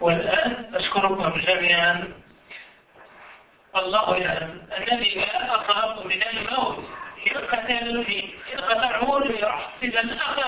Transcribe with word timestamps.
والآن 0.00 0.74
أشكركم 0.74 1.40
جميعا. 1.40 2.12
الله 3.76 4.16
يعلم 4.16 4.66
أنني 4.76 5.14
لا 5.14 5.54
أخاف 5.54 6.06
من 6.06 6.22
الموت. 6.22 6.84
يقتلني 7.26 8.34
يقطعوني 8.52 9.34
إذا 9.82 10.16
أخذ 10.20 10.42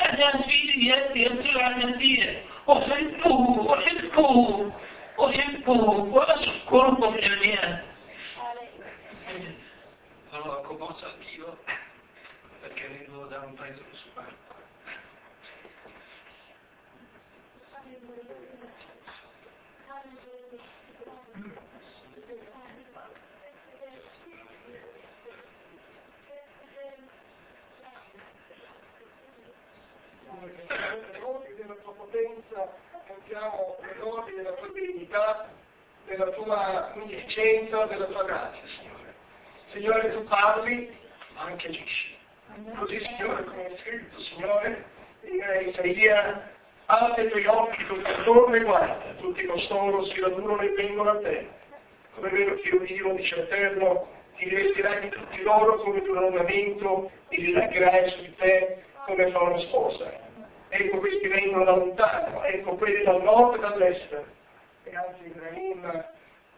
أنا 0.00 0.42
في 0.42 0.56
يدي 0.76 1.22
يدل 1.22 1.60
على 1.60 1.84
النبي 1.84 2.38
أحبه 2.68 3.74
أحبه 3.74 4.72
أحبه 5.20 5.80
وأشكركم 5.90 7.16
جميعا. 7.16 7.82
Le 30.44 31.18
lodi 31.20 31.54
della 31.54 31.74
tua 31.74 31.94
potenza, 31.94 32.74
cantiamo 33.06 33.76
le 33.80 33.94
lodi 33.98 34.34
della 34.34 34.52
tua 34.52 34.68
dignità, 34.72 35.48
della 36.04 36.30
tua 36.30 36.92
munificenza, 36.94 37.86
della 37.86 38.06
tua 38.06 38.24
grazia, 38.24 38.66
Signore. 38.66 39.14
Signore, 39.70 40.12
tu 40.12 40.24
parli, 40.24 40.96
ma 41.34 41.42
anche 41.42 41.68
agisci. 41.68 42.16
Così, 42.76 42.98
Signore, 43.04 43.44
come 43.44 43.66
è 43.66 43.78
scritto, 43.78 44.20
Signore, 44.20 44.84
in 45.22 45.68
Isaia, 45.68 46.54
alza 46.86 47.20
i 47.20 47.28
tuoi 47.28 47.46
occhi 47.46 47.84
tutti 47.86 48.10
attorno 48.10 48.54
e 48.54 48.60
guarda, 48.60 49.14
tutti 49.18 49.44
costoro 49.46 50.04
si 50.04 50.20
radunano 50.20 50.60
e 50.60 50.74
vengono 50.74 51.10
a 51.10 51.18
te. 51.18 51.48
Come 52.14 52.28
vero 52.30 52.54
che 52.54 52.68
io 52.68 52.78
vivo, 52.80 53.12
dice 53.12 53.36
l'Eterno, 53.36 54.08
ti 54.36 54.48
rivestirai 54.48 55.00
di 55.00 55.08
tutti 55.08 55.42
loro 55.42 55.76
come 55.76 56.02
tu 56.02 56.12
ornamento, 56.12 57.10
ti 57.28 57.40
rilagherai 57.40 58.10
su 58.10 58.20
di 58.22 58.34
te 58.36 58.82
come 59.04 59.30
fa 59.30 59.40
una 59.40 59.58
sposa. 59.58 60.24
Ecco 60.68 60.98
questi 60.98 61.28
vengono 61.28 61.64
da 61.64 61.76
lontano, 61.76 62.42
ecco 62.44 62.74
quelli 62.76 63.02
dal 63.02 63.22
nord 63.22 63.56
e 63.56 63.58
dall'est. 63.58 64.24
E 64.84 64.94
anzi 64.94 65.24
Ibrahim 65.24 66.04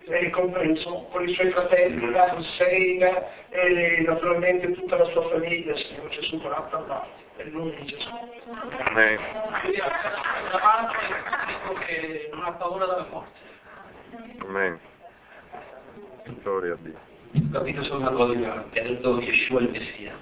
è 0.05 0.31
compreso 0.31 1.07
con 1.11 1.29
i 1.29 1.35
suoi 1.35 1.51
fratelli, 1.51 2.11
la 2.11 2.35
Hussein 2.37 3.03
e 3.51 4.05
naturalmente 4.07 4.73
tutta 4.73 4.97
la 4.97 5.05
sua 5.07 5.29
famiglia, 5.29 5.77
Signore 5.77 6.09
Gesù, 6.09 6.41
con 6.41 6.53
parlato. 6.71 7.27
Nel 7.37 7.53
nome 7.53 7.71
di 7.77 7.85
Gesù. 7.85 8.09
Amen. 8.79 9.19
Da 10.51 10.59
parte 10.59 10.97
dico 11.47 11.73
che 11.75 12.29
non 12.33 12.43
ha 12.43 12.53
paura 12.53 12.87
della 12.87 13.07
morte. 13.11 13.39
Amen. 14.41 14.81
Gloria 16.43 16.73
a 16.73 16.79
Dio. 16.81 16.99
Capito 17.53 17.85
solo 17.85 18.01
una 18.01 18.11
cosa, 18.11 18.65
per 18.73 18.87
Yeshua 19.21 19.61
il 19.61 19.71
Messia. 19.71 20.17